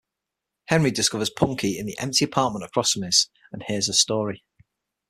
Henry 0.65 0.89
discovers 0.89 1.29
Punky 1.29 1.77
in 1.77 1.85
the 1.85 1.95
empty 1.99 2.25
apartment 2.25 2.65
across 2.65 2.89
from 2.93 3.03
his, 3.03 3.29
and 3.51 3.61
hears 3.61 3.85
her 3.85 3.93
story. 3.93 4.43